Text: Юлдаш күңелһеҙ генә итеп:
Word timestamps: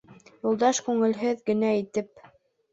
Юлдаш 0.47 0.79
күңелһеҙ 0.87 1.45
генә 1.53 1.73
итеп: 1.85 2.29